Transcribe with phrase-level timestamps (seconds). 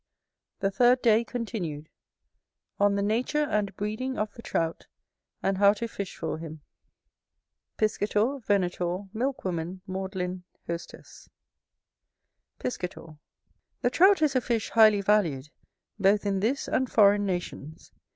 [0.61, 1.87] The third day continued
[2.79, 4.87] On the Nature and Breeding of the Trout,
[5.43, 6.65] and how to fish for him Chapter
[7.73, 11.29] IV Piscator, Venator, Milk woman, Maudlin, Hostess
[12.57, 13.19] Piscator.
[13.83, 15.51] The Trout is a fish highly valued,
[15.99, 17.91] both in this and foreign nations.